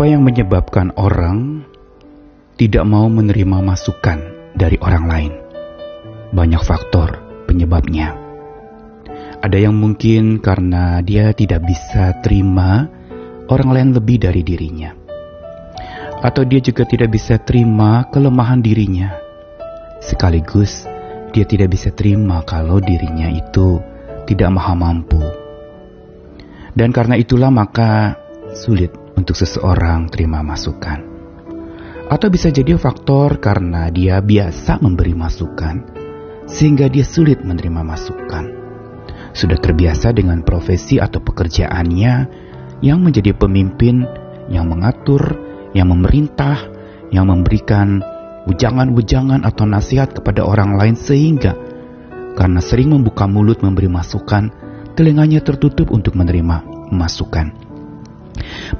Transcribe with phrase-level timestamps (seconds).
[0.00, 1.60] Apa yang menyebabkan orang
[2.56, 4.16] tidak mau menerima masukan
[4.56, 5.32] dari orang lain?
[6.32, 8.16] Banyak faktor penyebabnya.
[9.44, 12.88] Ada yang mungkin karena dia tidak bisa terima
[13.52, 14.96] orang lain lebih dari dirinya,
[16.24, 19.12] atau dia juga tidak bisa terima kelemahan dirinya,
[20.00, 20.88] sekaligus
[21.36, 23.84] dia tidak bisa terima kalau dirinya itu
[24.24, 25.20] tidak maha mampu.
[26.72, 28.16] Dan karena itulah maka
[28.56, 31.04] sulit untuk seseorang terima masukan.
[32.10, 35.76] Atau bisa jadi faktor karena dia biasa memberi masukan,
[36.48, 38.44] sehingga dia sulit menerima masukan.
[39.30, 42.14] Sudah terbiasa dengan profesi atau pekerjaannya
[42.82, 44.02] yang menjadi pemimpin,
[44.50, 45.38] yang mengatur,
[45.70, 46.66] yang memerintah,
[47.14, 48.02] yang memberikan
[48.50, 51.54] ujangan-ujangan atau nasihat kepada orang lain sehingga
[52.34, 54.50] karena sering membuka mulut memberi masukan,
[54.98, 57.69] telinganya tertutup untuk menerima masukan.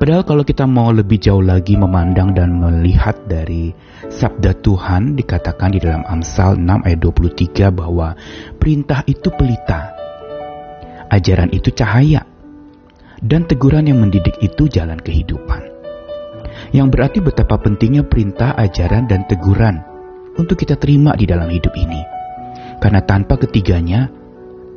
[0.01, 3.75] Padahal kalau kita mau lebih jauh lagi memandang dan melihat dari
[4.07, 8.15] sabda Tuhan dikatakan di dalam Amsal 6 ayat 23 bahwa
[8.57, 9.93] perintah itu pelita,
[11.11, 12.23] ajaran itu cahaya,
[13.21, 15.69] dan teguran yang mendidik itu jalan kehidupan.
[16.71, 19.83] Yang berarti betapa pentingnya perintah, ajaran, dan teguran
[20.39, 22.01] untuk kita terima di dalam hidup ini.
[22.79, 24.09] Karena tanpa ketiganya,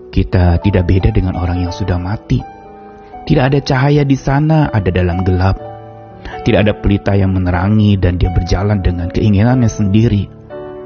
[0.10, 2.53] kita tidak beda dengan orang yang sudah mati
[3.24, 5.56] tidak ada cahaya di sana, ada dalam gelap.
[6.44, 10.28] Tidak ada pelita yang menerangi dan dia berjalan dengan keinginannya sendiri.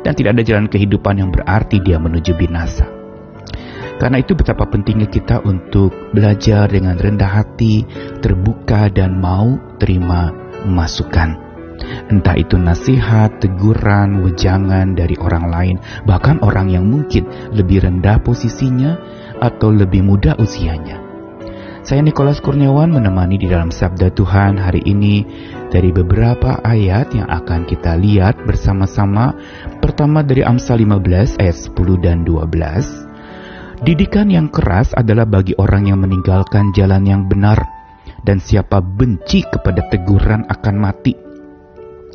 [0.06, 2.86] Dan tidak ada jalan kehidupan yang berarti dia menuju binasa.
[3.98, 7.82] Karena itu betapa pentingnya kita untuk belajar dengan rendah hati,
[8.22, 10.30] terbuka dan mau terima
[10.70, 11.34] masukan.
[12.14, 18.98] Entah itu nasihat, teguran, wejangan dari orang lain, bahkan orang yang mungkin lebih rendah posisinya
[19.42, 21.07] atau lebih muda usianya.
[21.88, 25.24] Saya Nikolas Kurniawan menemani di dalam Sabda Tuhan hari ini
[25.72, 29.32] dari beberapa ayat yang akan kita lihat bersama-sama.
[29.80, 33.88] Pertama dari Amsal 15 ayat 10 dan 12.
[33.88, 37.64] Didikan yang keras adalah bagi orang yang meninggalkan jalan yang benar
[38.28, 41.16] dan siapa benci kepada teguran akan mati.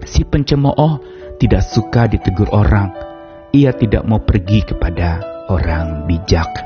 [0.04, 1.00] Si pencemooh
[1.40, 2.92] tidak suka ditegur orang.
[3.56, 6.60] Ia tidak mau pergi kepada orang bijak.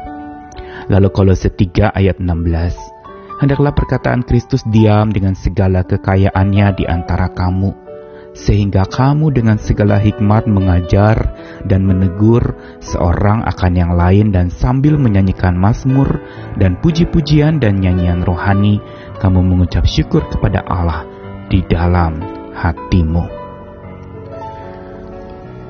[0.91, 2.95] Lalu Kolose 3 ayat 16
[3.41, 7.72] hendaklah perkataan Kristus diam dengan segala kekayaannya di antara kamu,
[8.36, 15.56] sehingga kamu dengan segala hikmat mengajar dan menegur seorang akan yang lain dan sambil menyanyikan
[15.56, 16.20] mazmur
[16.56, 18.80] dan puji-pujian dan nyanyian rohani,
[19.20, 21.04] kamu mengucap syukur kepada Allah
[21.48, 22.20] di dalam
[22.56, 23.36] hatimu.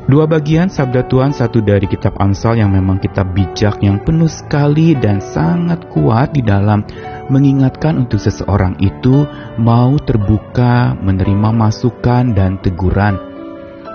[0.07, 4.95] Dua bagian sabda Tuhan, satu dari kitab Amsal yang memang kitab bijak yang penuh sekali
[4.95, 6.87] dan sangat kuat di dalam
[7.29, 9.27] mengingatkan untuk seseorang itu
[9.59, 13.19] mau terbuka menerima masukan dan teguran.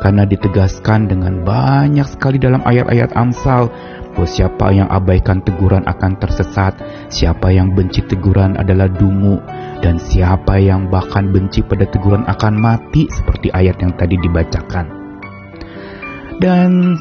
[0.01, 3.69] Karena ditegaskan dengan banyak sekali dalam ayat-ayat Amsal
[4.17, 6.73] bahwa siapa yang abaikan teguran akan tersesat,
[7.13, 9.37] siapa yang benci teguran adalah dungu,
[9.85, 14.85] dan siapa yang bahkan benci pada teguran akan mati seperti ayat yang tadi dibacakan.
[16.41, 16.97] Dan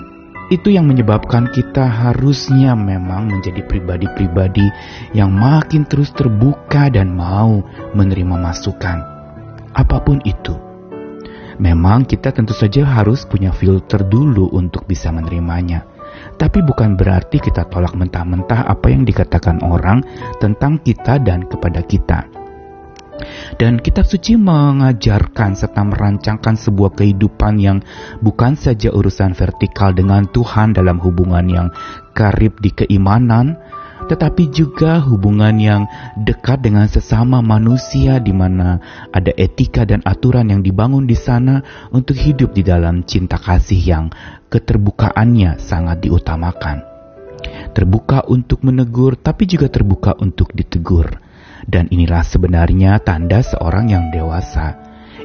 [0.50, 4.66] itu yang menyebabkan kita harusnya memang menjadi pribadi-pribadi
[5.14, 7.62] yang makin terus terbuka dan mau
[7.94, 8.98] menerima masukan.
[9.70, 10.58] Apa pun itu.
[11.62, 15.86] Memang kita tentu saja harus punya filter dulu untuk bisa menerimanya.
[16.34, 20.02] Tapi bukan berarti kita tolak mentah-mentah apa yang dikatakan orang
[20.42, 22.39] tentang kita dan kepada kita.
[23.60, 27.78] Dan kitab suci mengajarkan serta merancangkan sebuah kehidupan yang
[28.24, 31.68] bukan saja urusan vertikal dengan Tuhan dalam hubungan yang
[32.16, 33.60] karib di keimanan,
[34.08, 35.82] tetapi juga hubungan yang
[36.18, 38.80] dekat dengan sesama manusia di mana
[39.12, 44.06] ada etika dan aturan yang dibangun di sana untuk hidup di dalam cinta kasih yang
[44.48, 46.82] keterbukaannya sangat diutamakan.
[47.70, 51.29] Terbuka untuk menegur tapi juga terbuka untuk ditegur
[51.70, 54.74] dan inilah sebenarnya tanda seorang yang dewasa,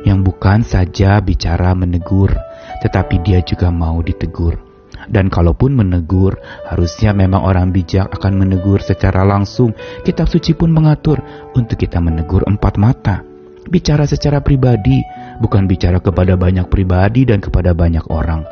[0.06, 2.38] yang bukan saja bicara menegur,
[2.86, 4.62] tetapi dia juga mau ditegur.
[5.10, 9.74] Dan kalaupun menegur, harusnya memang orang bijak akan menegur secara langsung.
[10.02, 11.22] Kitab suci pun mengatur
[11.54, 13.22] untuk kita menegur empat mata.
[13.66, 15.02] Bicara secara pribadi,
[15.42, 18.46] bukan bicara kepada banyak pribadi dan kepada banyak orang.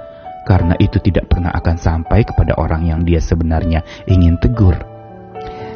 [0.44, 4.93] Karena itu tidak pernah akan sampai kepada orang yang dia sebenarnya ingin tegur.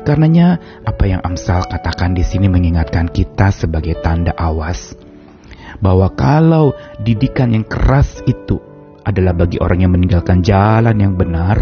[0.08, 0.56] Karenanya,
[0.88, 4.96] apa yang Amsal katakan di sini mengingatkan kita sebagai tanda awas
[5.84, 6.72] bahwa kalau
[7.04, 8.56] didikan yang keras itu
[9.04, 11.60] adalah bagi orang yang meninggalkan jalan yang benar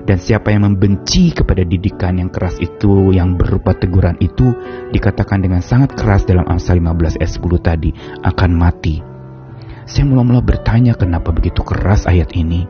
[0.00, 4.56] Dan siapa yang membenci kepada didikan yang keras itu, yang berupa teguran itu,
[4.90, 7.90] dikatakan dengan sangat keras dalam Amsal 15 ayat 10 tadi,
[8.24, 9.04] akan mati.
[9.84, 12.64] Saya mula-mula bertanya kenapa begitu keras ayat ini.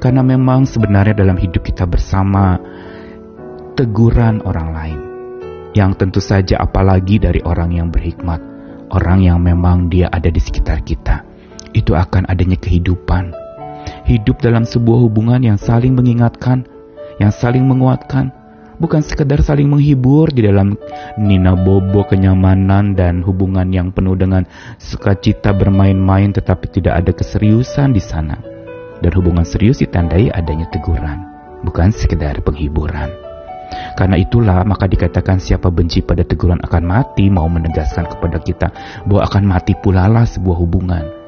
[0.00, 2.58] Karena memang sebenarnya dalam hidup kita bersama,
[3.74, 5.00] teguran orang lain,
[5.76, 8.40] yang tentu saja apalagi dari orang yang berhikmat,
[8.92, 11.24] orang yang memang dia ada di sekitar kita,
[11.72, 13.42] itu akan adanya kehidupan
[14.06, 16.66] hidup dalam sebuah hubungan yang saling mengingatkan,
[17.22, 18.34] yang saling menguatkan,
[18.82, 20.74] bukan sekedar saling menghibur di dalam
[21.18, 24.46] nina bobo kenyamanan dan hubungan yang penuh dengan
[24.78, 28.38] sukacita bermain-main tetapi tidak ada keseriusan di sana.
[29.02, 31.26] Dan hubungan serius ditandai adanya teguran,
[31.66, 33.21] bukan sekedar penghiburan.
[33.98, 38.68] Karena itulah maka dikatakan siapa benci pada teguran akan mati mau menegaskan kepada kita
[39.08, 41.22] bahwa akan mati pula lah sebuah hubungan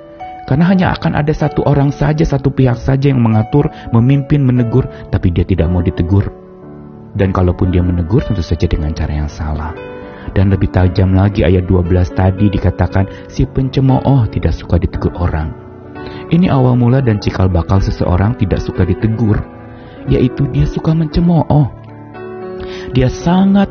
[0.44, 5.32] karena hanya akan ada satu orang saja, satu pihak saja yang mengatur, memimpin, menegur, tapi
[5.32, 6.29] dia tidak mau ditegur.
[7.17, 9.73] Dan kalaupun dia menegur, tentu saja dengan cara yang salah.
[10.37, 15.52] Dan lebih tajam lagi ayat 12 tadi dikatakan si pencemooh tidak suka ditegur orang.
[16.29, 19.41] Ini awal mula dan cikal bakal seseorang tidak suka ditegur,
[20.12, 21.83] yaitu dia suka mencemooh.
[22.92, 23.70] Dia sangat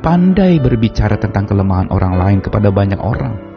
[0.00, 3.54] pandai berbicara tentang kelemahan orang lain kepada banyak orang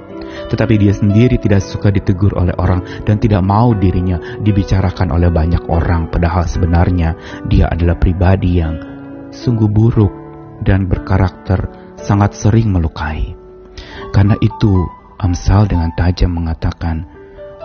[0.48, 5.65] tetapi dia sendiri tidak suka ditegur oleh orang dan tidak mau dirinya dibicarakan oleh banyak
[5.68, 7.18] orang, padahal sebenarnya
[7.50, 8.77] dia adalah pribadi yang
[9.33, 10.13] sungguh buruk
[10.63, 11.68] dan berkarakter
[12.00, 13.36] sangat sering melukai.
[14.13, 14.88] Karena itu,
[15.18, 17.09] Amsal dengan tajam mengatakan,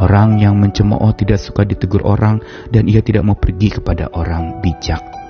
[0.00, 2.40] orang yang mencemooh tidak suka ditegur orang
[2.72, 5.21] dan ia tidak mau pergi kepada orang bijak.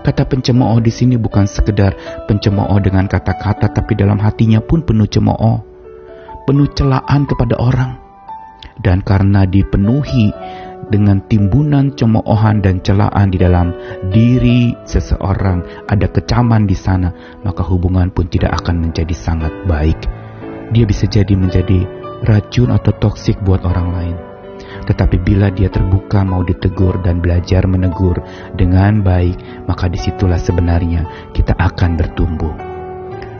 [0.00, 5.70] Kata pencemooh di sini bukan sekedar pencemooh dengan kata-kata, tapi dalam hatinya pun penuh cemooh
[6.50, 7.94] penuh celaan kepada orang.
[8.80, 10.32] Dan karena dipenuhi
[10.88, 13.70] dengan timbunan cemoohan dan celaan di dalam
[14.08, 20.00] diri seseorang, ada kecaman di sana, maka hubungan pun tidak akan menjadi sangat baik.
[20.72, 21.84] Dia bisa jadi menjadi
[22.24, 24.29] racun atau toksik buat orang lain.
[24.86, 28.20] Tetapi bila dia terbuka mau ditegur dan belajar menegur
[28.56, 32.54] dengan baik, maka di situlah sebenarnya kita akan bertumbuh.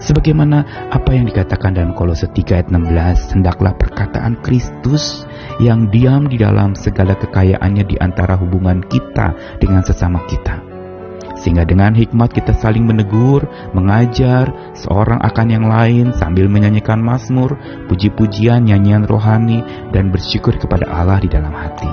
[0.00, 5.28] Sebagaimana apa yang dikatakan dalam Kolose 3 ayat 16, hendaklah perkataan Kristus
[5.60, 10.69] yang diam di dalam segala kekayaannya di antara hubungan kita dengan sesama kita.
[11.40, 17.56] Sehingga dengan hikmat kita saling menegur, mengajar seorang akan yang lain sambil menyanyikan mazmur,
[17.88, 21.88] puji-pujian, nyanyian rohani, dan bersyukur kepada Allah di dalam hati.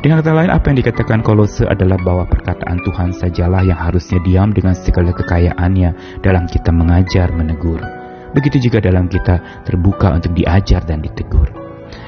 [0.00, 4.48] Dengan kata lain, apa yang dikatakan Kolose adalah bahwa perkataan Tuhan sajalah yang harusnya diam
[4.48, 7.84] dengan segala kekayaannya dalam kita mengajar, menegur.
[8.32, 11.59] Begitu juga dalam kita terbuka untuk diajar dan ditegur.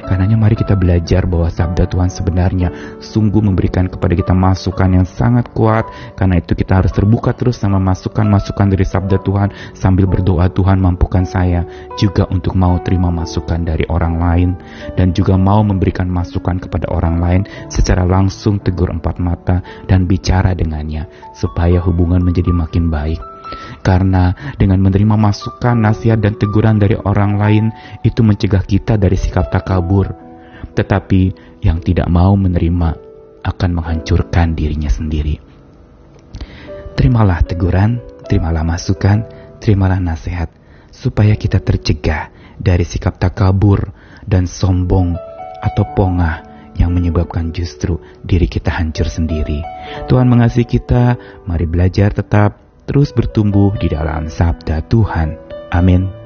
[0.03, 5.49] Karenanya mari kita belajar bahwa sabda Tuhan sebenarnya sungguh memberikan kepada kita masukan yang sangat
[5.55, 5.87] kuat.
[6.19, 11.23] Karena itu kita harus terbuka terus sama masukan-masukan dari sabda Tuhan sambil berdoa Tuhan mampukan
[11.23, 11.65] saya
[11.97, 14.51] juga untuk mau terima masukan dari orang lain
[14.99, 20.53] dan juga mau memberikan masukan kepada orang lain secara langsung tegur empat mata dan bicara
[20.53, 23.32] dengannya supaya hubungan menjadi makin baik.
[23.83, 27.65] Karena dengan menerima masukan, nasihat, dan teguran dari orang lain
[28.07, 30.13] itu mencegah kita dari sikap takabur.
[30.73, 31.23] Tetapi
[31.63, 32.91] yang tidak mau menerima
[33.43, 35.43] akan menghancurkan dirinya sendiri.
[36.95, 37.99] Terimalah teguran,
[38.31, 39.27] terimalah masukan,
[39.59, 40.49] terimalah nasihat,
[40.95, 43.91] supaya kita tercegah dari sikap takabur
[44.23, 45.19] dan sombong
[45.59, 49.61] atau pongah yang menyebabkan justru diri kita hancur sendiri.
[50.09, 55.37] Tuhan mengasihi kita, mari belajar tetap terus bertumbuh di dalam sabda Tuhan.
[55.73, 56.22] Amin.